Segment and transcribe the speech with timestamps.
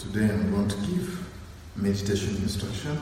[0.00, 1.28] Today I'm going to give
[1.76, 2.98] meditation instruction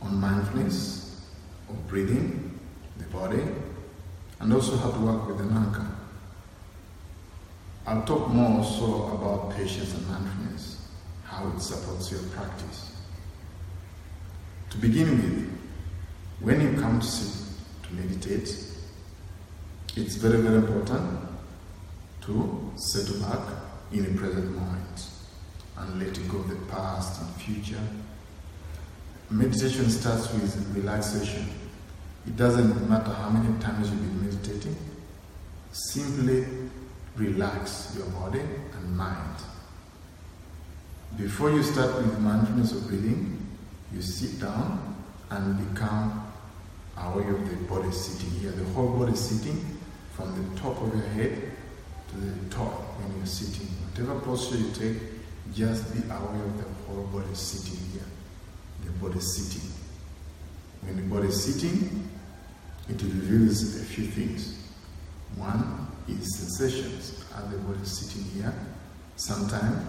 [0.00, 1.24] on mindfulness
[1.68, 2.58] of breathing,
[2.98, 3.44] the body,
[4.40, 5.86] and also how to work with the anchor.
[7.86, 10.84] I'll talk more also about patience and mindfulness,
[11.22, 12.96] how it supports your practice.
[14.70, 15.58] To begin with,
[16.40, 17.54] when you come to sit
[17.84, 18.48] to meditate,
[19.94, 21.20] it's very, very important
[22.22, 23.48] to settle back
[23.92, 24.81] in the present moment
[25.76, 27.80] and let go of the past and future.
[29.30, 31.48] Meditation starts with relaxation.
[32.26, 34.76] It doesn't matter how many times you've been meditating,
[35.72, 36.46] simply
[37.16, 39.36] relax your body and mind.
[41.16, 43.38] Before you start with mindfulness of breathing,
[43.92, 44.96] you sit down
[45.30, 46.32] and become
[46.96, 48.50] aware of the body sitting here.
[48.50, 49.78] The whole body sitting
[50.14, 51.52] from the top of your head
[52.10, 53.66] to the top when you're sitting.
[53.66, 54.98] Whatever posture you take,
[55.54, 58.02] just be aware of the whole body sitting here.
[58.84, 59.68] The body sitting.
[60.82, 62.08] When the body is sitting,
[62.88, 64.58] it reveals a few things.
[65.36, 67.24] One is sensations.
[67.36, 68.52] As the body is sitting here,
[69.16, 69.86] sometimes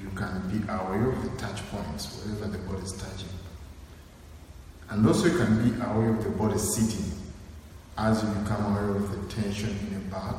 [0.00, 3.28] you can be aware of the touch points, wherever the body is touching.
[4.90, 7.12] And also you can be aware of the body sitting
[7.96, 10.36] as you become aware of the tension in your back.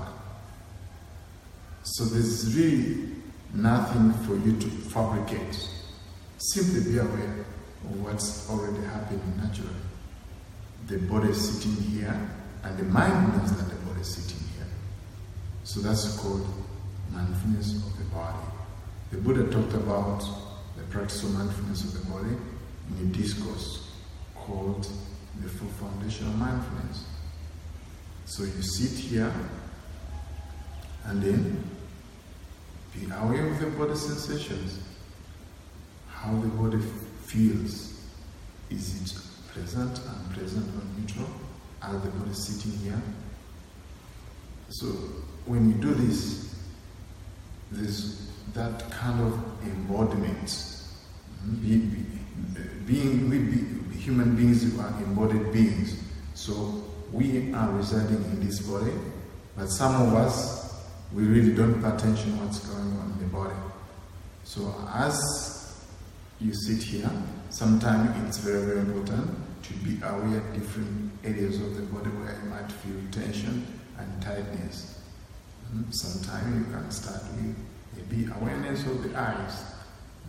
[1.83, 3.14] So this is really
[3.53, 5.69] nothing for you to fabricate.
[6.37, 7.45] Simply be aware
[7.83, 9.69] of what's already happening naturally.
[10.87, 12.29] The body is sitting here,
[12.63, 14.67] and the mind knows that the body is sitting here.
[15.63, 16.47] So that's called
[17.11, 18.37] mindfulness of the body.
[19.11, 20.23] The Buddha talked about
[20.77, 22.35] the practice of mindfulness of the body
[22.89, 23.91] in a discourse
[24.35, 24.87] called
[25.41, 27.05] the four foundation of mindfulness.
[28.25, 29.33] So you sit here
[31.05, 31.63] and then
[32.99, 34.79] be aware of the body sensations,
[36.09, 36.79] how the body
[37.23, 37.93] feels.
[38.69, 41.29] Is it pleasant, unpleasant, or neutral?
[41.81, 43.01] As the body sitting here?
[44.69, 44.87] So
[45.45, 46.55] when you do this,
[47.71, 50.49] there's that kind of embodiment.
[51.41, 52.03] Hmm, be, be,
[52.87, 56.01] being, we be, human beings are embodied beings.
[56.33, 58.91] So we are residing in this body,
[59.55, 60.64] but some of us
[61.13, 63.55] we really don't pay attention what's going on in the body.
[64.43, 65.19] So as
[66.39, 67.11] you sit here,
[67.49, 69.29] sometimes it's very, very important
[69.63, 73.65] to be aware of different areas of the body where you might feel tension
[73.97, 75.01] and tightness.
[75.71, 75.89] Hmm?
[75.91, 77.55] Sometimes you can start with
[77.95, 79.63] maybe awareness of the eyes,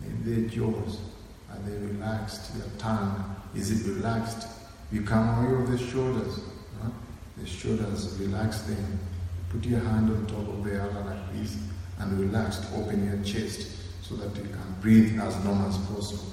[0.01, 0.99] maybe the jaws.
[1.51, 2.55] Are they relaxed?
[2.57, 4.47] Your tongue, is it relaxed?
[4.91, 6.39] Become aware of the shoulders.
[6.81, 6.89] Huh?
[7.37, 8.99] The shoulders, relax them
[9.49, 11.57] Put your hand on top of the other like this
[11.99, 13.69] and relax, open your chest
[14.01, 16.31] so that you can breathe as long as possible.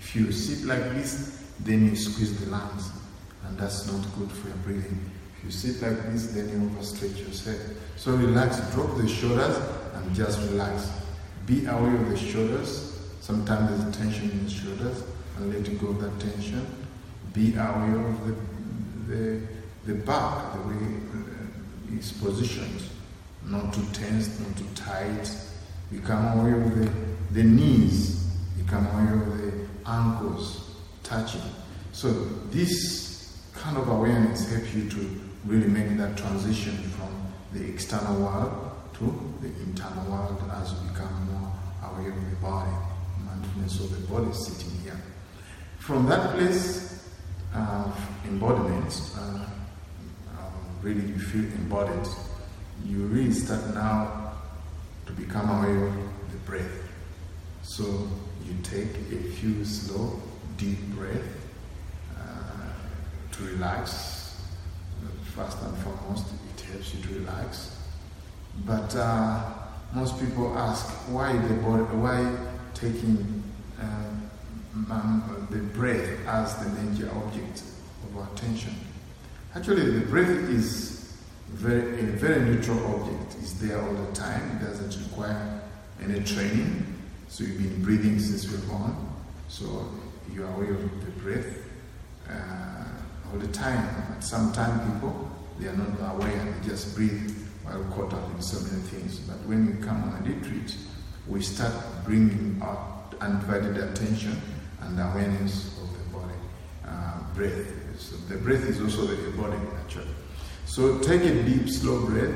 [0.00, 2.90] If you sit like this, then you squeeze the lungs,
[3.44, 5.10] and that's not good for your breathing.
[5.38, 7.60] If you sit like this, then you overstretch yourself.
[7.96, 9.56] So relax, drop the shoulders
[9.94, 10.90] and just relax.
[11.46, 13.00] Be aware of the shoulders.
[13.20, 15.02] Sometimes there's tension in the shoulders,
[15.36, 16.66] and let go of that tension.
[17.32, 18.34] Be aware of the,
[19.12, 19.40] the,
[19.86, 21.00] the back, the way
[21.98, 22.82] is positioned,
[23.44, 25.30] not too tense, not too tight.
[25.90, 26.90] Become aware of the,
[27.32, 28.26] the knees,
[28.58, 31.42] become aware of the ankles touching.
[31.92, 32.12] So
[32.50, 38.72] this kind of awareness helps you to really make that transition from the external world
[38.94, 41.52] to the internal world as you become more
[41.84, 42.70] aware of the body,
[43.24, 45.00] mindfulness of the body sitting here.
[45.78, 47.08] From that place
[47.54, 49.46] of embodiment, uh,
[50.82, 52.06] really you feel embodied,
[52.84, 54.32] you really start now
[55.06, 55.94] to become aware of
[56.30, 56.82] the breath.
[57.62, 57.84] So
[58.44, 60.20] you take a few slow,
[60.56, 61.26] deep breaths
[62.18, 64.42] uh, to relax.
[65.34, 67.76] First and foremost, it helps you to relax.
[68.64, 69.42] But uh,
[69.94, 72.36] most people ask why the body, why
[72.72, 73.42] taking
[73.80, 75.20] uh,
[75.50, 77.62] the breath as the major object
[78.04, 78.74] of attention.
[79.56, 81.14] Actually, the breath is
[81.48, 83.36] very, a very neutral object.
[83.40, 84.58] It's there all the time.
[84.58, 85.62] It doesn't require
[86.02, 86.84] any training.
[87.28, 88.94] So you've been breathing since you're born.
[89.48, 89.88] So
[90.30, 91.56] you are aware of the breath
[92.28, 94.20] uh, all the time.
[94.20, 96.54] Sometimes people, they are not aware.
[96.60, 99.20] They just breathe while caught up in so many things.
[99.20, 100.76] But when we come on a retreat,
[101.26, 101.72] we start
[102.04, 104.38] bringing our undivided attention
[104.82, 106.34] and awareness of the body,
[106.86, 107.85] uh, breath.
[107.98, 110.14] So the breath is also the body actually.
[110.66, 112.34] So take a deep, slow breath.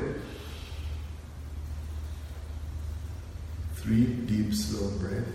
[3.81, 5.25] three deep, slow breath.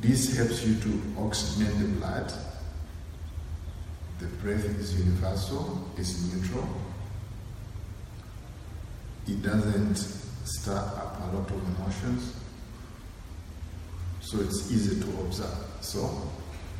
[0.00, 0.88] This helps you to
[1.18, 2.32] oxygenate the blood.
[4.18, 6.68] The breath is universal, it's neutral.
[9.28, 9.96] It doesn't
[10.44, 12.34] stir up a lot of emotions.
[14.30, 15.58] So it's easy to observe.
[15.80, 16.08] So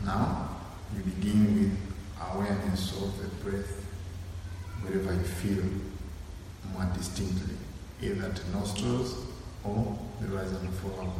[0.04, 0.50] now
[0.96, 1.78] you begin with
[2.32, 3.86] awareness of the breath
[4.82, 5.64] wherever you feel
[6.72, 7.56] more distinctly,
[8.02, 9.26] either the nostrils
[9.64, 11.12] or the rise and fall.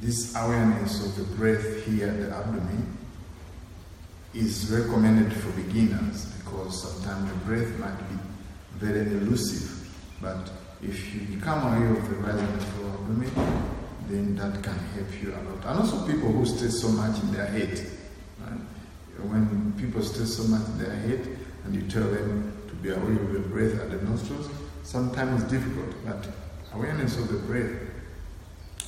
[0.00, 2.96] This awareness of the breath here at the abdomen
[4.32, 8.16] is recommended for beginners because sometimes the breath might be
[8.76, 9.86] very elusive.
[10.22, 10.50] But
[10.82, 13.74] if you become aware of the rise and fall abdomen,
[14.08, 15.64] then that can help you a lot.
[15.64, 17.86] And also people who stay so much in their head.
[18.40, 18.60] Right?
[19.24, 23.12] When people stay so much in their head and you tell them to be aware
[23.12, 24.48] of the breath at the nostrils,
[24.82, 25.94] sometimes it's difficult.
[26.04, 26.28] But
[26.72, 27.88] awareness of the breath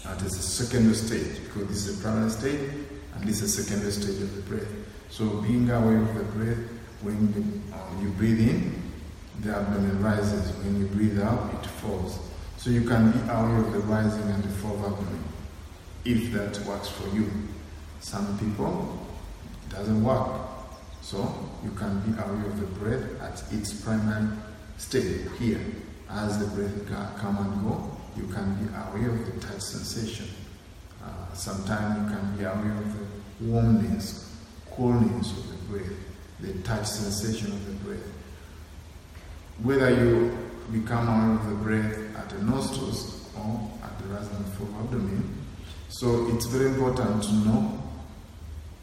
[0.04, 2.70] that is the secondary stage, because this is a primary stage
[3.14, 4.68] and this is a secondary stage of the breath.
[5.10, 6.58] So being aware of the breath,
[7.02, 8.90] when uh, you breathe in,
[9.40, 10.52] the abdomen rises.
[10.58, 12.18] When you breathe out, it falls.
[12.60, 15.24] So you can be aware of the rising and the fall abdomen,
[16.04, 17.30] if that works for you.
[18.00, 19.06] Some people,
[19.64, 20.42] it doesn't work.
[21.00, 24.28] So you can be aware of the breath at its primary
[24.76, 25.58] state here.
[26.10, 30.28] As the breath come and go, you can be aware of the touch sensation.
[31.02, 34.36] Uh, sometimes you can be aware of the warmness,
[34.70, 35.98] coolness of the breath,
[36.40, 38.06] the touch sensation of the breath.
[39.62, 44.46] Whether you become aware of the breath at the nostrils or at the rise and
[44.54, 45.36] fall abdomen.
[45.88, 47.82] So it's very important to know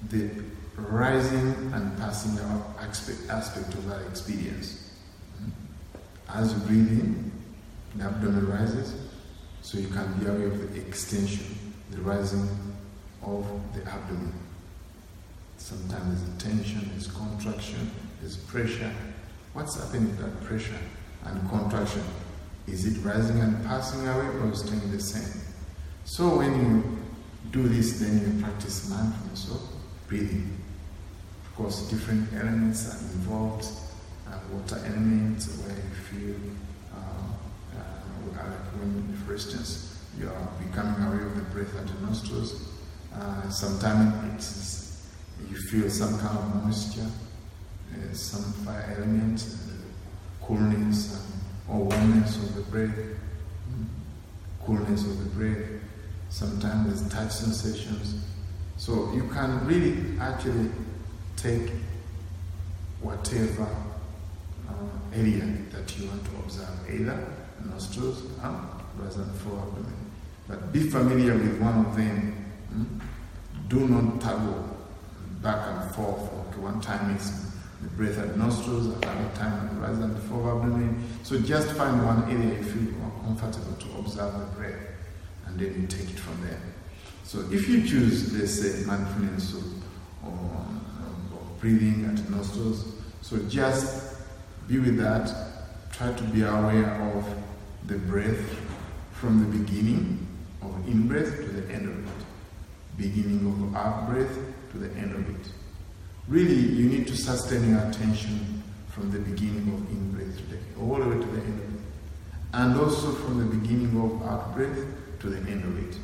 [0.10, 0.30] the
[0.76, 4.92] rising and passing out aspect, aspect of that experience.
[5.38, 5.50] Hmm?
[6.40, 7.32] As you breathe in,
[7.96, 8.94] the abdomen rises,
[9.62, 11.46] so you can be aware of the extension,
[11.92, 12.48] the rising
[13.24, 14.34] of the abdomen.
[15.58, 17.90] Sometimes there's tension, there's contraction,
[18.22, 18.94] there's pressure.
[19.54, 20.78] What's happening with that pressure
[21.28, 22.04] and contraction?
[22.68, 25.42] Is it rising and passing away or staying the same?
[26.06, 26.98] So when you
[27.52, 29.62] do this, then you practice mindfulness of
[30.08, 30.58] breathing.
[31.46, 33.66] Of course, different elements are involved.
[34.28, 36.36] Uh, water elements where you feel,
[36.94, 42.06] uh, uh, like when, for instance, you are becoming aware of the breath at the
[42.06, 42.70] nostrils.
[43.14, 45.08] Uh, sometimes
[45.50, 47.08] you feel some kind of moisture,
[47.94, 49.40] uh, some fire element,
[50.48, 51.28] coolness,
[51.70, 52.98] or warmness of the breath,
[54.66, 55.68] coolness of the breath,
[56.30, 58.24] sometimes there's touch sensations.
[58.78, 60.70] So you can really actually
[61.36, 61.72] take
[63.02, 63.68] whatever
[64.70, 64.74] uh,
[65.14, 67.28] area that you want to observe, either
[67.66, 69.94] nostrils, arm, rather than abdomen.
[70.48, 72.46] But be familiar with one of them.
[72.70, 72.84] Hmm?
[73.68, 74.78] Do not toggle
[75.42, 76.22] back and forth.
[76.50, 77.47] Okay, one time the
[77.86, 81.04] breath at nostrils, at another time rather than the abdomen.
[81.24, 84.80] So just find one area you feel more comfortable to observe the breath,
[85.46, 86.60] and then you take it from there.
[87.24, 94.18] So if you choose, let's say, mindfulness or, or, or breathing at nostrils, so just
[94.68, 95.34] be with that.
[95.92, 97.26] Try to be aware of
[97.88, 98.56] the breath
[99.12, 100.28] from the beginning
[100.62, 102.26] of in breath to the end of it,
[102.98, 104.38] beginning of out breath
[104.72, 105.52] to the end of it.
[106.28, 110.58] Really, you need to sustain your attention from the beginning of in breath to the,
[110.82, 111.82] all the way to the end of it.
[112.54, 114.78] And also from the beginning of out breath
[115.20, 115.98] to the end of it.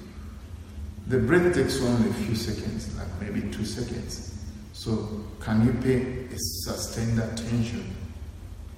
[1.08, 4.34] The breath takes only a few seconds, like maybe two seconds.
[4.72, 7.94] So, can you pay a sustained attention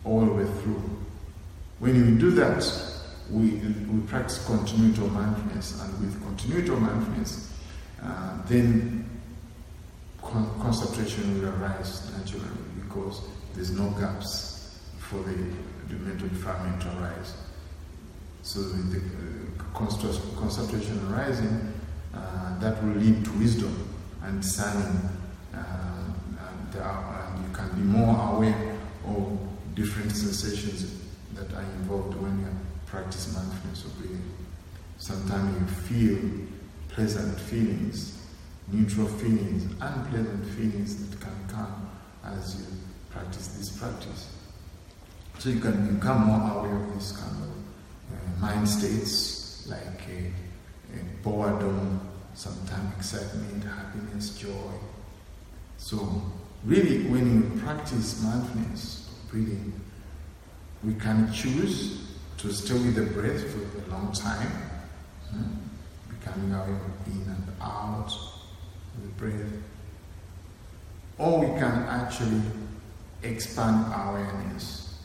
[0.04, 0.82] all the way through?
[1.80, 2.66] When you do that,
[3.30, 7.52] we, we practice continuity of mindfulness, and with continuity of mindfulness,
[8.02, 9.15] uh, then
[10.26, 12.50] con- concentration will arise naturally
[12.84, 13.22] because
[13.54, 15.36] there's no gaps for the,
[15.96, 17.34] mental defilement to arise.
[18.42, 21.74] So the uh, concentration arising,
[22.14, 23.88] uh, that will lead to wisdom
[24.24, 25.10] and discerning,
[25.54, 28.78] uh, and, and, you can be more aware
[29.08, 29.40] of
[29.74, 31.02] different sensations
[31.34, 32.48] that are involved when you
[32.88, 34.34] practice mindfulness or breathing.
[34.98, 36.48] Sometimes you feel
[36.90, 38.15] pleasant feelings
[38.72, 41.90] neutral feelings, unpleasant feelings that can come
[42.24, 42.66] as you
[43.10, 44.30] practice this practice.
[45.40, 50.94] So you can become more aware of this kind of uh, mind states like uh,
[50.94, 52.00] uh, boredom,
[52.34, 54.72] sometimes excitement, happiness, joy.
[55.78, 56.22] So
[56.64, 59.74] really, when you practice mindfulness breathing,
[60.84, 64.48] we can choose to stay with the breath for a long time,
[65.32, 65.44] hmm?
[66.10, 68.35] becoming aware of in and out
[69.02, 69.52] the breath.
[71.18, 72.42] Or we can actually
[73.24, 75.00] expand our awareness.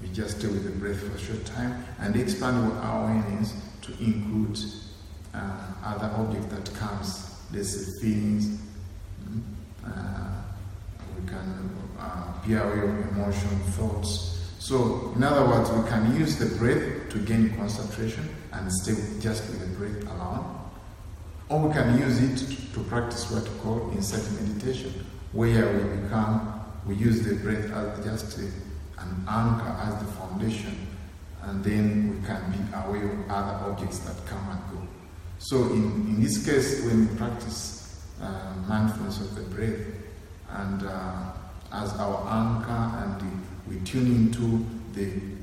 [0.00, 3.92] We just stay with the breath for a short time and expand our awareness to
[4.02, 4.58] include
[5.34, 5.38] uh,
[5.84, 8.60] other objects that comes, say feelings,
[9.24, 9.40] hmm?
[9.86, 10.42] uh,
[11.18, 14.32] we can uh, be aware of emotion, thoughts.
[14.58, 19.48] So, in other words, we can use the breath to gain concentration and stay just
[19.48, 20.65] with the breath alone.
[21.48, 26.64] Or we can use it to practice what we call insight meditation, where we become,
[26.86, 30.86] we use the breath as just an anchor, as the foundation,
[31.42, 34.86] and then we can be aware of other objects that come and go.
[35.38, 39.78] So, in, in this case, when we practice uh, mindfulness of the breath,
[40.50, 41.32] and uh,
[41.72, 45.35] as our anchor, and we tune into the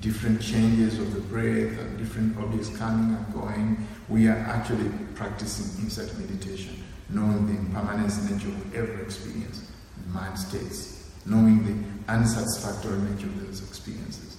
[0.00, 5.82] different changes of the breath and different objects coming and going, we are actually practicing
[5.84, 9.70] insight meditation, knowing the impermanence nature of every experience,
[10.08, 14.36] mind states, knowing the unsatisfactory nature of those experiences,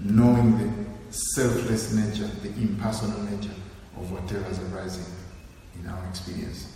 [0.00, 3.54] knowing the selfless nature, the impersonal nature
[3.96, 5.06] of whatever is arising
[5.78, 6.72] in our experience.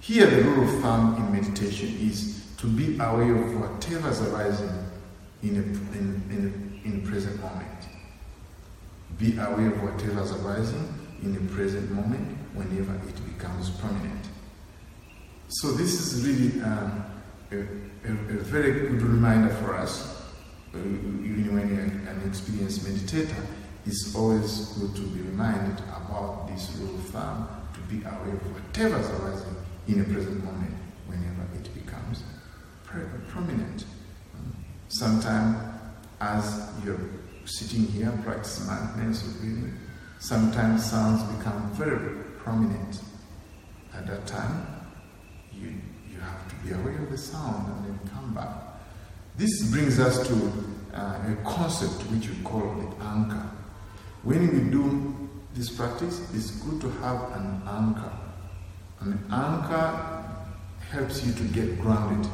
[0.00, 4.70] Here, the rule of thumb in meditation is to be aware of whatever is arising
[5.42, 5.62] in a,
[5.98, 7.88] in, in, a, in a present moment.
[9.18, 14.26] Be aware of whatever is arising in the present moment whenever it becomes prominent.
[15.48, 17.04] So, this is really um,
[17.52, 20.22] a, a, a, very good reminder for us,
[20.74, 23.44] uh, even when you're an experienced meditator,
[23.86, 28.52] it's always good to be reminded about this rule of thumb to be aware of
[28.52, 30.74] whatever is arising in a present moment
[31.06, 32.24] whenever it becomes
[33.28, 33.84] prominent.
[34.88, 35.75] Sometimes,
[36.20, 36.98] as you're
[37.44, 39.78] sitting here practicing mindfulness or breathing,
[40.18, 43.00] sometimes sounds become very prominent.
[43.94, 44.66] At that time,
[45.52, 45.74] you,
[46.10, 48.50] you have to be aware of the sound and then come back.
[49.36, 50.34] This brings us to
[50.94, 53.50] uh, a concept which we call the anchor.
[54.22, 58.12] When we do this practice, it's good to have an anchor.
[59.00, 60.24] An anchor
[60.90, 62.30] helps you to get grounded.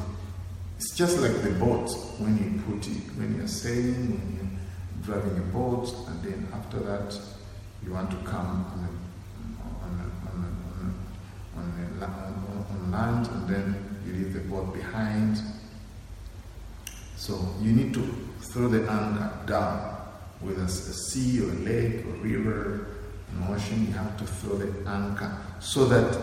[0.82, 5.38] It's just like the boat when you put it, when you're sailing, when you're driving
[5.38, 7.16] a boat, and then after that
[7.84, 8.98] you want to come on,
[9.84, 10.56] on, on,
[11.54, 15.40] on, on, land, and then you leave the boat behind.
[17.14, 18.02] So you need to
[18.40, 19.78] throw the anchor down,
[20.40, 22.88] whether it's a sea or a lake or river,
[23.30, 26.18] an ocean, you have to throw the anchor so that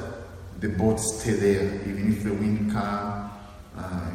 [0.59, 3.31] the boat stay there, even if the wind comes.
[3.77, 4.11] Uh,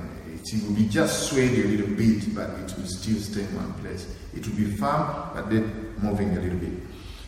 [0.52, 3.72] it will be just swayed a little bit, but it will still stay in one
[3.74, 4.06] place.
[4.34, 6.72] It will be firm, but then moving a little bit.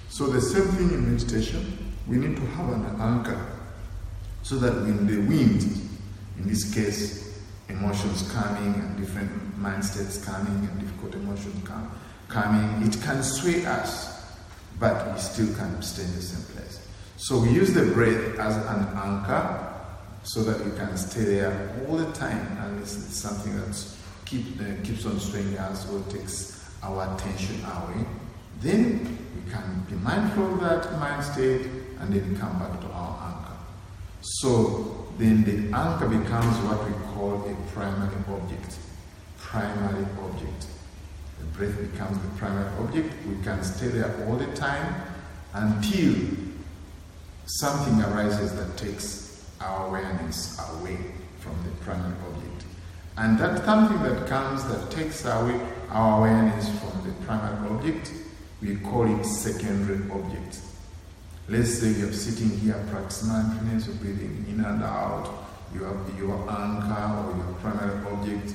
[0.08, 3.46] So the same thing in meditation, we need to have an anchor
[4.42, 5.62] so that when the wind,
[6.38, 11.90] in this case, emotions coming and different mind states coming and difficult emotions come,
[12.28, 14.37] coming, it can sway us,
[14.78, 16.87] but we still can stay in the same place.
[17.16, 19.75] So we use the breath as an anchor
[20.26, 23.87] so that we can stay there all the time and it's, it's something that
[24.25, 28.04] keep, uh, keeps on swaying us or takes our attention away.
[28.61, 31.66] Then we can be mindful of that mind state
[32.00, 33.56] and then come back to our anchor.
[34.21, 38.78] So then the anchor becomes what we call a primary object.
[39.38, 40.66] Primary object.
[41.38, 43.14] The breath becomes the primary object.
[43.28, 45.02] We can stay there all the time
[45.54, 46.16] until
[47.45, 49.25] something arises that takes
[49.60, 50.98] our awareness away
[51.38, 52.64] from the primary object.
[53.16, 55.60] And that something that comes that takes away
[55.90, 58.12] our awareness from the primary object,
[58.60, 60.60] we call it secondary object.
[61.48, 65.32] Let's say you're sitting here practicing mindfulness, or breathing in and out,
[65.72, 68.54] you have your anchor or your primary object,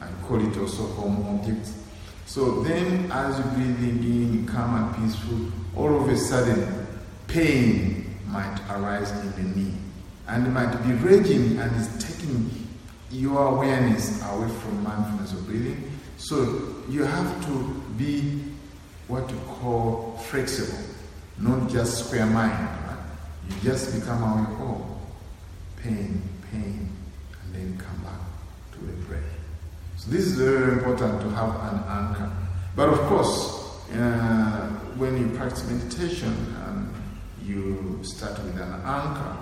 [0.00, 1.68] and call it also home object.
[2.26, 6.86] So then, as you're breathing in, calm and peaceful, all of a sudden,
[7.28, 9.74] pain might arise in the knee.
[10.28, 12.50] And might be raging and it's taking
[13.10, 15.90] your awareness away from mindfulness of breathing.
[16.18, 18.42] So you have to be
[19.08, 20.78] what you call flexible,
[21.38, 22.52] not just square mind.
[22.52, 22.98] Right?
[23.48, 24.98] You just become aware, oh,
[25.76, 26.90] pain, pain,
[27.44, 28.18] and then come back
[28.72, 29.22] to the breath.
[29.96, 32.32] So this is very important to have an anchor.
[32.74, 36.92] But of course, uh, when you practice meditation and
[37.42, 39.36] you start with an anchor,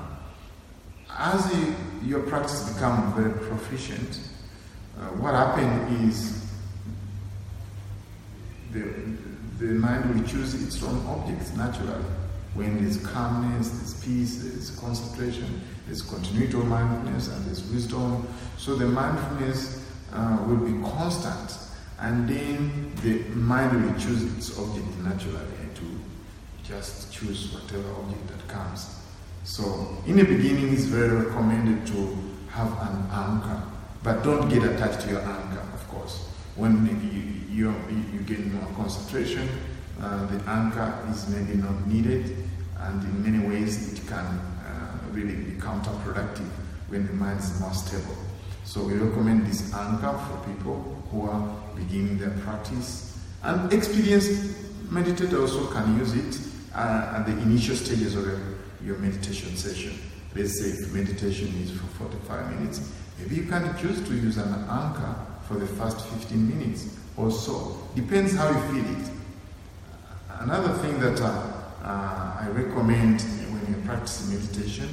[1.18, 4.21] as you, your practice becomes very proficient,
[4.99, 6.44] uh, what happens is
[8.73, 8.83] the,
[9.59, 12.04] the mind will choose its own objects naturally.
[12.54, 18.28] When there's calmness, there's peace, there's concentration, there's continuity of mindfulness, and there's wisdom.
[18.59, 21.59] So the mindfulness uh, will be constant,
[21.99, 25.40] and then the mind will choose its object naturally
[25.75, 26.00] to
[26.62, 29.03] just choose whatever object that comes.
[29.45, 32.17] So in the beginning, it's very recommended to
[32.49, 33.63] have an anchor,
[34.03, 36.27] but don't get attached to your anchor, of course.
[36.57, 36.87] When
[37.53, 37.75] you, you,
[38.13, 39.47] you get more concentration,
[40.01, 42.37] uh, the anchor is maybe not needed,
[42.79, 46.49] and in many ways it can uh, really be counterproductive
[46.89, 48.17] when the mind is more stable.
[48.65, 53.19] So we recommend this anchor for people who are beginning their practice.
[53.43, 54.31] And experienced
[54.89, 58.25] meditators also can use it uh, at the initial stages of
[58.85, 59.99] your meditation session.
[60.35, 64.53] Let's say if meditation is for 45 minutes, maybe you can choose to use an
[64.69, 65.14] anchor
[65.49, 67.79] for the first 15 minutes or so.
[67.95, 69.11] Depends how you feel it.
[70.41, 74.88] Another thing that uh, uh, I recommend when you practice meditation,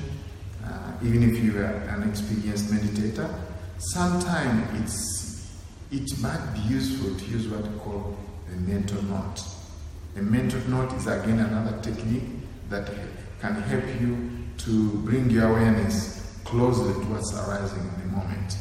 [0.64, 3.34] uh, even if you are an experienced meditator,
[3.78, 5.32] sometimes it's
[5.92, 8.18] it might be useful to use what we call
[8.54, 9.42] a mental note.
[10.16, 12.24] A mental note is again another technique
[12.70, 12.90] that
[13.42, 14.30] can help you
[14.60, 18.56] to bring your awareness closer to what's arising in the moment.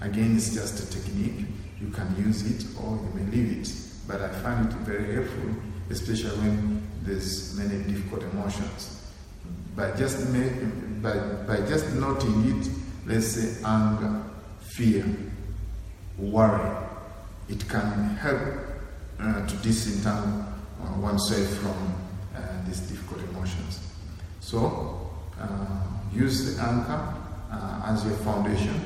[0.00, 1.46] Again, it's just a technique.
[1.80, 3.72] You can use it or you may leave it.
[4.06, 5.50] But I find it very helpful,
[5.90, 9.04] especially when there's many difficult emotions.
[9.74, 10.32] By just,
[11.02, 12.70] by, by just noting it,
[13.06, 14.22] let's say anger,
[14.60, 15.04] fear,
[16.18, 16.86] worry,
[17.48, 18.40] it can help
[19.18, 20.44] uh, to disentangle
[20.82, 21.94] uh, oneself from
[22.36, 23.80] uh, these difficult emotions.
[24.40, 25.82] So, uh,
[26.12, 27.14] use the anchor
[27.52, 28.80] uh, as your foundation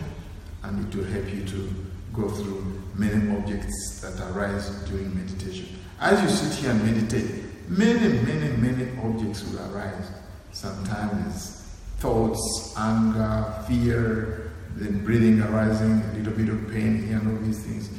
[0.63, 1.75] and it will help you to
[2.13, 5.69] go through many objects that arise during meditation.
[6.01, 10.11] As you sit here and meditate, many, many, many objects will arise.
[10.53, 11.65] Sometimes
[11.99, 17.61] thoughts, anger, fear, then breathing arising, a little bit of pain here, and all these
[17.61, 17.91] things.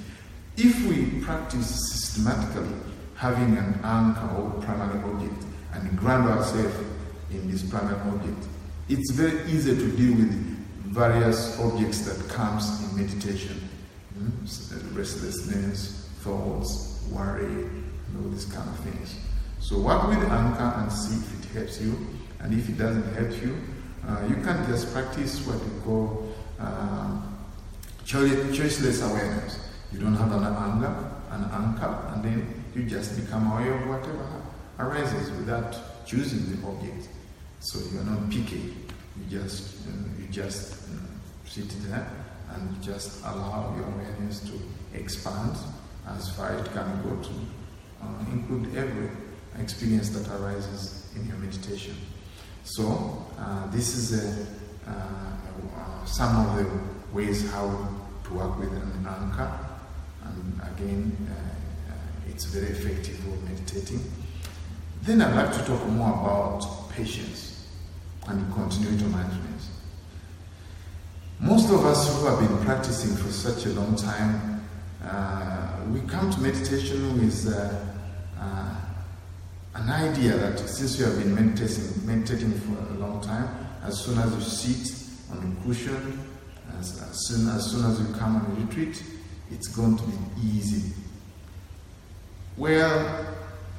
[0.58, 2.76] If we practice systematically
[3.16, 6.76] having an anchor or primary object and ground ourselves
[7.32, 8.48] in this primary object,
[8.90, 10.32] it's very easy to deal with
[10.86, 13.70] various objects that comes in meditation.
[14.18, 14.96] Mm?
[14.96, 17.70] Restlessness, thoughts, worry,
[18.18, 19.16] all these kind of things.
[19.60, 21.98] So work with anchor and see if it helps you.
[22.40, 23.58] And if it doesn't help you,
[24.08, 27.22] uh, you can just practice what we call uh,
[28.06, 29.60] choiceless awareness.
[29.92, 30.94] You don't have an anger,
[31.32, 34.42] an anchor, and then you just become aware of whatever
[34.78, 37.10] arises without choosing the object.
[37.60, 38.74] So you are not picky.
[39.18, 41.04] You just you, know, you just you know,
[41.46, 42.08] sit there
[42.52, 44.60] and you just allow your awareness to
[44.94, 45.56] expand
[46.08, 47.32] as far as it can go to
[48.02, 49.10] uh, include every
[49.60, 51.96] experience that arises in your meditation.
[52.64, 56.70] So uh, this is a, uh, uh, some of the
[57.14, 57.90] ways how
[58.24, 59.60] to work with an anchor,
[60.24, 64.02] and again, uh, uh, it's very effective for meditating.
[65.06, 67.68] Then I'd like to talk more about patience
[68.28, 69.70] and continuity mindfulness.
[71.40, 74.68] Most of us who have been practicing for such a long time,
[75.04, 78.76] uh, we come to meditation with uh, uh,
[79.76, 83.48] an idea that since you have been meditating, meditating for a long time,
[83.84, 86.20] as soon as you sit on a cushion,
[86.80, 89.04] as, as, soon, as soon as you come on a retreat,
[89.52, 90.94] it's going to be easy.
[92.58, 93.36] Well,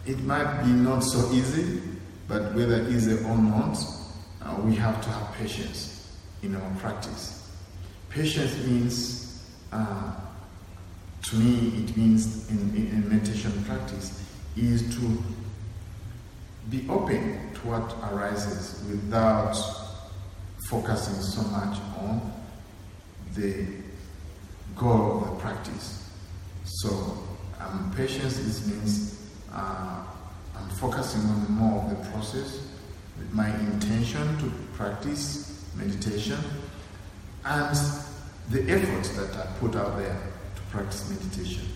[0.07, 1.83] it might be not so easy,
[2.29, 3.77] but whether easy or not,
[4.43, 7.51] uh, we have to have patience in our practice.
[8.09, 10.13] Patience means, uh,
[11.23, 14.23] to me, it means in, in meditation practice,
[14.57, 15.23] is to
[16.71, 19.55] be open to what arises without
[20.69, 22.33] focusing so much on
[23.35, 23.67] the
[24.77, 26.09] goal of the practice.
[26.65, 27.19] So,
[27.61, 30.05] um, patience is means uh,
[30.57, 32.67] I'm focusing on more of the process
[33.19, 36.39] with my intention to practice meditation
[37.45, 37.77] and
[38.51, 40.17] the effort that I put out there
[40.57, 41.67] to practice meditation.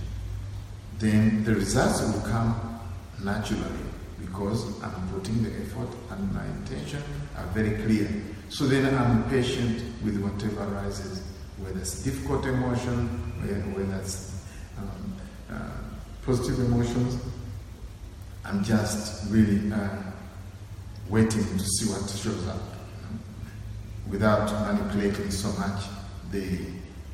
[0.99, 2.81] Then the results will come
[3.23, 3.65] naturally
[4.21, 7.03] because I'm putting the effort and my intention
[7.37, 8.09] are very clear.
[8.49, 11.23] So then I'm patient with whatever arises,
[11.59, 13.09] whether it's difficult emotion,
[13.75, 14.45] whether it's
[14.79, 15.15] um,
[15.51, 15.71] uh,
[16.25, 17.21] positive emotions.
[18.45, 19.89] I'm just really uh,
[21.09, 22.61] waiting to see what shows up.
[24.11, 25.85] without manipulating so much
[26.33, 26.59] the,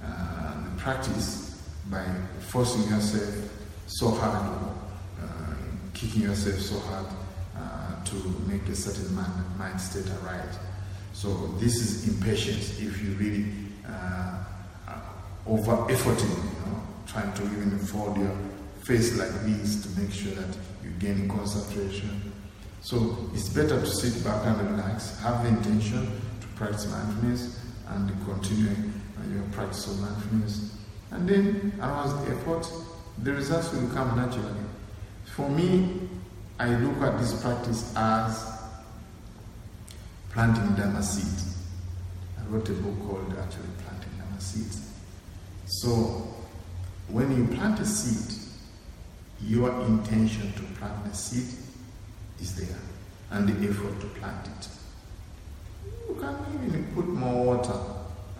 [0.02, 2.04] uh, the practice by
[2.40, 3.50] forcing yourself
[3.86, 4.74] so hard or
[5.22, 5.54] uh,
[5.94, 7.06] kicking yourself so hard
[7.56, 8.14] uh, to
[8.46, 10.58] make a certain mind, mind state arise.
[11.12, 13.46] So this is impatience if you really
[13.88, 14.44] uh,
[15.46, 18.36] over efforting, you know, trying to even fold your
[18.82, 20.56] face like this to make sure that
[20.98, 22.32] gain concentration.
[22.80, 28.10] So it's better to sit back and relax, have the intention to practice mindfulness and
[28.24, 30.76] continue uh, your practice of mindfulness.
[31.10, 32.70] And then, around the effort,
[33.22, 34.60] the results will come naturally.
[35.34, 36.00] For me,
[36.58, 38.52] I look at this practice as
[40.30, 41.54] planting Dharma seed.
[42.38, 44.92] I wrote a book called actually Planting Dharma Seeds.
[45.66, 46.34] So,
[47.08, 48.45] when you plant a seed,
[49.42, 51.58] your intention to plant the seed
[52.40, 52.78] is there,
[53.30, 54.68] and the effort to plant it.
[56.08, 57.78] You can even put more water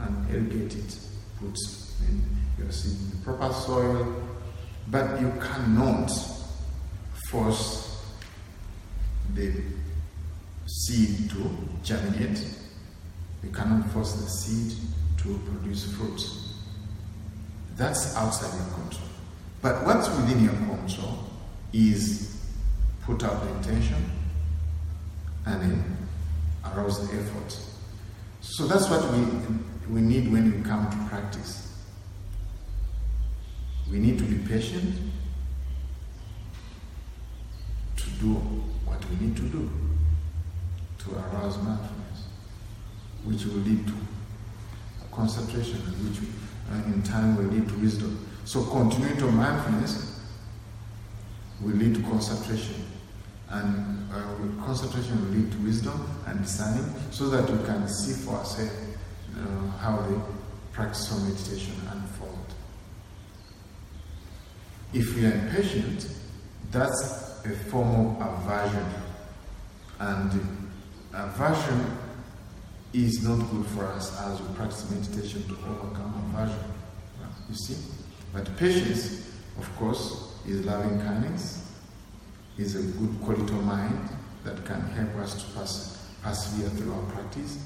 [0.01, 0.99] and irrigate it,
[1.41, 1.57] put
[2.09, 2.23] in
[2.59, 4.23] your seed in the proper soil,
[4.89, 6.11] but you cannot
[7.31, 8.03] force
[9.35, 9.63] the
[10.67, 11.51] seed to
[11.83, 12.45] germinate.
[13.43, 14.79] You cannot force the seed
[15.19, 16.21] to produce fruit.
[17.77, 19.06] That's outside your control.
[19.67, 21.25] But what's within your control
[21.73, 22.41] is
[23.03, 24.13] put out the intention
[25.45, 25.97] and then
[26.65, 27.59] arouse the effort.
[28.43, 29.27] So that's what we,
[29.93, 31.83] we need when we come to practice.
[33.91, 34.95] We need to be patient
[37.97, 38.35] to do
[38.85, 39.69] what we need to do
[40.99, 42.29] to arouse mindfulness,
[43.25, 43.95] which will lead to
[45.11, 46.21] concentration, which
[46.71, 48.25] uh, in time will lead to wisdom.
[48.47, 50.21] So continuity of mindfulness
[51.61, 52.87] will lead to concentration,
[53.49, 58.37] and uh, concentration will lead to wisdom and discerning, so that we can see for
[58.37, 58.73] ourselves
[59.37, 60.21] uh, how the
[60.71, 62.55] practice of meditation unfold.
[64.93, 66.09] If we are impatient,
[66.71, 68.87] that's a form of aversion,
[69.99, 70.71] and
[71.13, 71.99] aversion
[72.93, 76.73] is not good for us as we practice meditation to overcome aversion.
[77.49, 78.06] You see?
[78.33, 81.73] But patience, of course, is loving kindness,
[82.59, 84.09] is a good quality of mind
[84.45, 87.59] that can help us to pass, persevere through our practice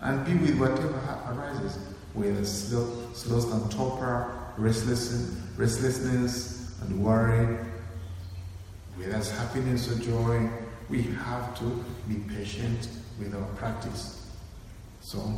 [0.00, 1.78] and be with whatever arises,
[2.14, 7.56] whether slow, sloth and torpor, restlessness, restlessness and worry,
[8.96, 10.48] whether it's happiness or joy,
[10.88, 14.30] we have to be patient with our practice.
[15.00, 15.32] So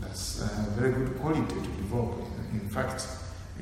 [0.00, 2.18] that's a very good quality to develop.
[2.52, 3.06] In fact,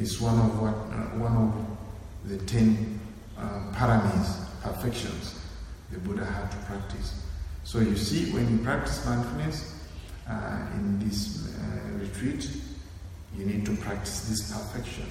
[0.01, 2.99] it's one of what uh, one of the ten
[3.37, 5.39] uh, paramis, perfections,
[5.93, 7.23] the Buddha had to practice.
[7.65, 9.75] So you see, when you practice mindfulness
[10.29, 12.51] uh, in this uh, retreat,
[13.37, 15.07] you need to practice this perfection.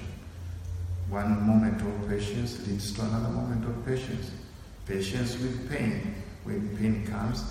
[1.08, 4.30] One moment of patience leads to another moment of patience.
[4.86, 6.14] Patience with pain.
[6.44, 7.44] When pain comes,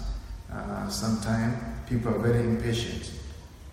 [0.52, 1.56] uh, sometimes
[1.88, 3.12] people are very impatient.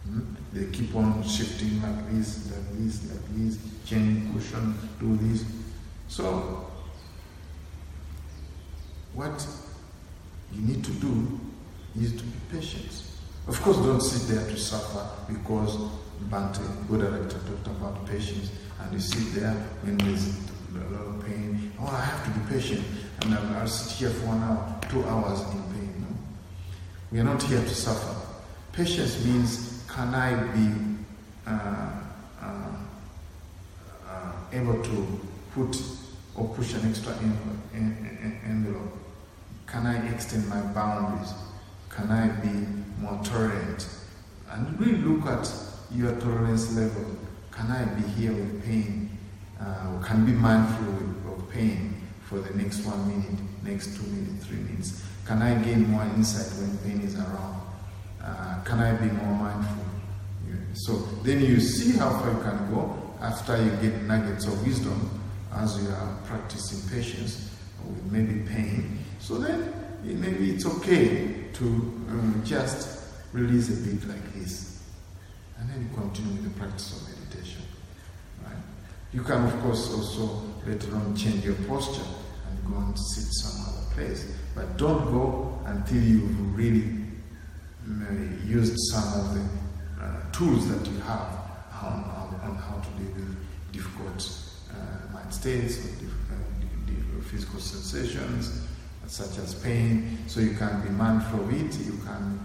[0.09, 0.21] Hmm?
[0.53, 5.45] They keep on shifting like this, like this, like this, changing cushion, do this.
[6.09, 6.67] So,
[9.15, 9.47] what
[10.53, 11.41] you need to do
[12.01, 13.03] is to be patient.
[13.49, 15.77] Of course, don't sit there to suffer because
[16.31, 20.37] Bhante, Buddha talked about patience, and you sit there when there's
[20.75, 21.73] a lot of pain.
[21.81, 22.85] Oh, I have to be patient,
[23.23, 25.95] and I'll sit here for one hour, two hours in pain.
[26.01, 26.07] No?
[27.13, 28.15] We are not here to suffer.
[28.73, 29.66] Patience means,
[29.97, 30.69] can I be
[31.47, 31.91] uh,
[32.43, 32.71] uh,
[34.07, 35.21] uh, able to
[35.55, 35.75] put
[36.35, 37.15] or push an extra
[38.45, 38.93] envelope?
[39.67, 41.33] Can I extend my boundaries?
[41.89, 42.67] Can I be
[43.01, 43.89] more tolerant?
[44.51, 45.51] And really look at
[45.91, 47.17] your tolerance level.
[47.51, 49.19] Can I be here with pain?
[49.59, 54.59] Uh, can be mindful of pain for the next one minute, next two minutes, three
[54.59, 55.03] minutes?
[55.25, 57.66] Can I gain more insight when pain is around?
[58.27, 59.85] Uh, can I be more mindful?
[60.75, 65.11] So then you see how far you can go after you get nuggets of wisdom
[65.55, 67.51] as you are practicing patience
[67.85, 68.99] with maybe pain.
[69.21, 74.83] So then maybe it's okay to um, just release a bit like this.
[75.59, 77.63] And then you continue with the practice of meditation.
[78.45, 78.57] Right?
[79.15, 82.05] You can, of course, also later on change your posture
[82.51, 84.31] and go and sit some other place.
[84.55, 87.06] But don't go until you've really
[88.47, 91.29] used some of the uh, tools that you have
[91.83, 92.05] on,
[92.43, 93.37] on, how to deal with
[93.73, 94.39] difficult
[94.71, 98.63] uh, mind states or uh, physical sensations
[99.07, 100.19] such as pain.
[100.27, 102.41] So you can be mindful of it, you can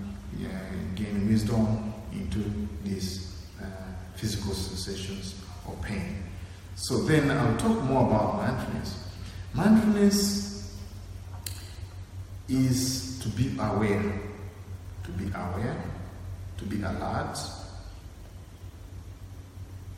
[0.95, 2.43] gain wisdom into
[2.83, 3.65] these uh,
[4.15, 5.35] physical sensations
[5.67, 6.23] or pain.
[6.75, 9.07] So then I'll talk more about mindfulness.
[9.53, 10.77] Mindfulness
[12.47, 14.21] is to be aware,
[15.17, 15.83] to be aware,
[16.57, 17.37] to be alert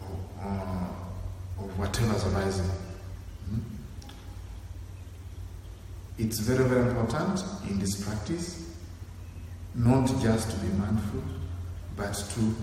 [0.02, 2.70] of, uh, of whatever's arising.
[3.50, 3.60] Hmm?
[6.18, 8.64] It's very, very important in this practice
[9.76, 11.24] not just to be mindful,
[11.96, 12.56] but to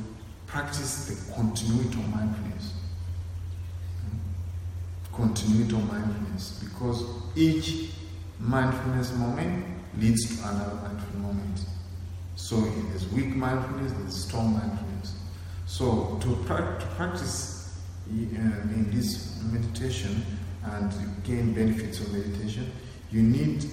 [0.46, 2.74] practice the continuity of mindfulness.
[5.12, 7.90] Continuity of mindfulness, because each
[8.38, 9.66] mindfulness moment
[9.98, 11.60] leads to another mindful moment.
[12.40, 15.14] So there's weak mindfulness, there's strong mindfulness.
[15.66, 17.78] So to, pra- to practice
[18.10, 20.26] uh, in this meditation
[20.64, 22.72] and gain benefits of meditation,
[23.12, 23.66] you need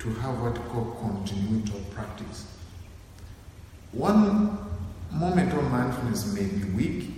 [0.00, 2.46] to have what we call continuity of practice.
[3.92, 4.58] One
[5.10, 7.10] moment of mindfulness may be weak,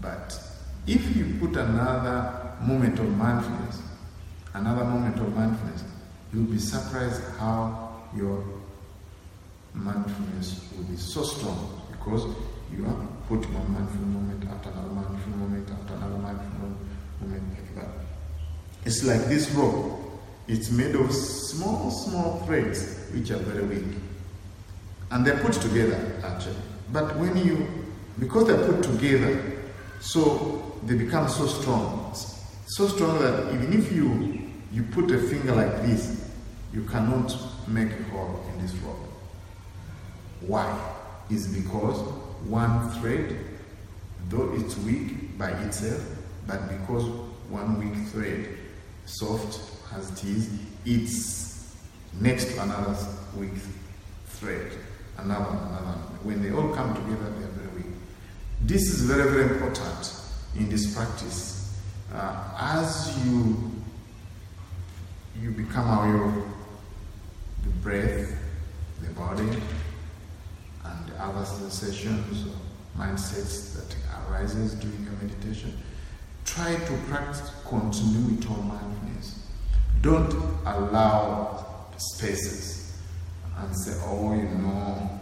[0.00, 0.40] but
[0.86, 3.82] if you put another moment of mindfulness,
[4.54, 5.84] another moment of mindfulness,
[6.32, 8.44] you'll be surprised how your
[9.74, 12.24] mindfulness will be so strong because
[12.72, 16.68] you are putting one mindful moment after another mindful moment after another mindful
[17.20, 17.90] moment like that.
[18.84, 20.00] It's like this rope.
[20.46, 23.96] It's made of small, small threads which are very weak.
[25.10, 26.56] And they're put together actually.
[26.92, 27.66] But when you,
[28.18, 29.62] because they're put together,
[30.00, 32.14] so they become so strong.
[32.66, 36.30] So strong that even if you you put a finger like this,
[36.72, 37.34] you cannot
[37.68, 38.96] make a hole in this rope.
[40.40, 40.94] Why?
[41.30, 41.98] Is because
[42.44, 43.36] one thread,
[44.28, 46.02] though it's weak by itself,
[46.46, 47.04] but because
[47.50, 48.48] one weak thread,
[49.04, 49.60] soft
[49.94, 50.50] as it is,
[50.84, 51.74] it's
[52.20, 52.96] next to another
[53.36, 53.52] weak
[54.26, 54.72] thread,
[55.18, 55.98] another, another.
[56.22, 57.92] When they all come together, they are very weak.
[58.62, 60.14] This is very, very important
[60.56, 61.78] in this practice.
[62.12, 63.72] Uh, as you
[65.40, 66.44] you become aware
[67.82, 68.36] breath,
[69.02, 69.48] the body,
[70.84, 73.96] and other sensations or mindsets that
[74.30, 75.76] arises during your meditation.
[76.44, 79.46] Try to practice continuity of mindfulness.
[80.00, 80.32] Don't
[80.64, 82.96] allow spaces
[83.56, 85.20] and say, oh, you know,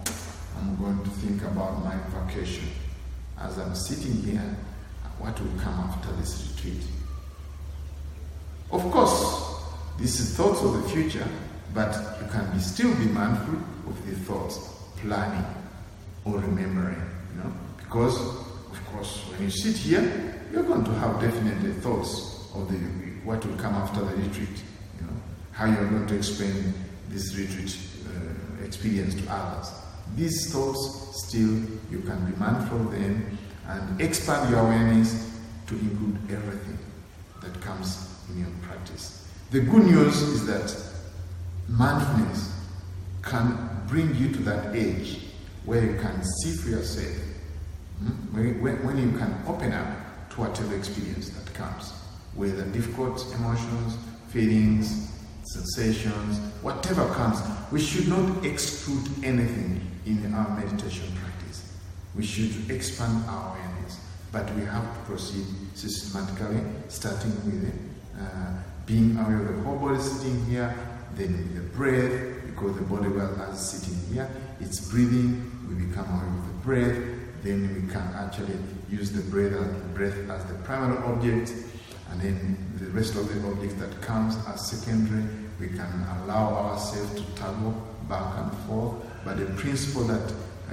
[0.58, 2.68] I'm going to think about my vacation.
[3.38, 4.56] As I'm sitting here,
[5.18, 6.82] what will come after this retreat?
[8.70, 9.62] Of course,
[9.98, 11.26] these thoughts of the future,
[11.76, 13.54] but you can be, still be mindful
[13.86, 14.58] of the thoughts,
[14.96, 15.44] planning
[16.24, 16.98] or remembering,
[17.30, 22.50] you know, because of course when you sit here, you're going to have definitely thoughts
[22.54, 22.78] of the
[23.26, 24.62] what will come after the retreat,
[24.98, 25.12] you know,
[25.52, 26.72] how you're going to explain
[27.10, 29.70] this retreat uh, experience to others.
[30.16, 31.60] These thoughts still
[31.90, 36.78] you can be mindful of them and expand your awareness to include everything
[37.42, 39.28] that comes in your practice.
[39.50, 40.85] The good news is that
[41.68, 42.52] mindfulness
[43.22, 45.20] can bring you to that age
[45.64, 47.16] where you can see for yourself,
[47.98, 48.62] hmm?
[48.62, 51.90] when, when you can open up to whatever experience that comes,
[52.34, 53.96] whether difficult emotions,
[54.28, 55.10] feelings,
[55.44, 57.40] sensations, whatever comes,
[57.72, 61.72] we should not exclude anything in our meditation practice.
[62.14, 64.00] We should expand our awareness,
[64.30, 67.72] but we have to proceed systematically, starting with
[68.20, 68.52] uh,
[68.86, 70.74] being aware of the whole body sitting here,
[71.16, 74.28] then the breath, because the body well as sitting here,
[74.60, 78.56] it's breathing, we become aware of the breath, then we can actually
[78.88, 81.52] use the breath and breath as the primary object,
[82.10, 85.24] and then the rest of the objects that comes as secondary,
[85.58, 87.72] we can allow ourselves to toggle
[88.08, 88.94] back and forth.
[89.24, 90.32] But the principle that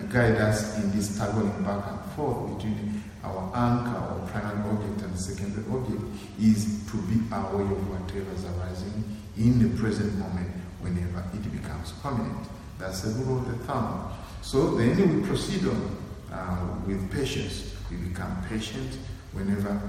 [0.10, 5.20] guide us in this toggling back and forth between our anchor or primary object and
[5.20, 6.02] secondary object
[6.40, 9.04] is to be aware of whatever is arising
[9.38, 10.52] in the present moment
[10.82, 12.48] whenever it becomes permanent.
[12.78, 14.12] That's the rule of the thumb.
[14.42, 15.98] So then we proceed on
[16.32, 17.74] uh, with patience.
[17.90, 18.98] We become patient
[19.32, 19.80] whenever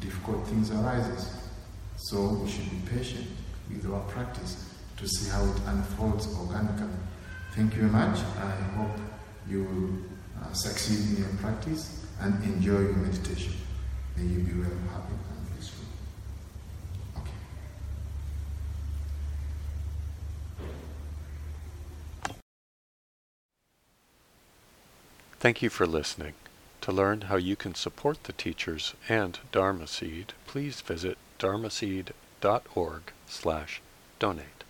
[0.00, 1.48] difficult things arises.
[1.96, 3.26] So we should be patient
[3.70, 6.92] with our practice to see how it unfolds organically.
[7.54, 8.18] Thank you very much.
[8.18, 8.98] I hope
[9.48, 13.52] you will uh, succeed in your practice and enjoy your meditation.
[14.16, 15.84] May you be well, happy, and peaceful.
[17.16, 17.30] Okay.
[25.38, 26.34] Thank you for listening.
[26.80, 33.80] To learn how you can support the teachers and Dharma Seed, please visit dharmaseed.org slash
[34.18, 34.63] donate.